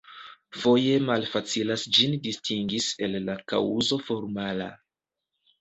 Foje 0.61 0.95
malfacilas 1.09 1.83
ĝin 1.97 2.17
distingis 2.25 2.89
el 3.09 3.21
la 3.29 3.37
kaŭzo 3.53 4.03
formala. 4.09 4.73